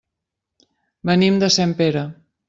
Venim 1.09 1.37
de 1.43 1.49
Sempere. 1.57 2.07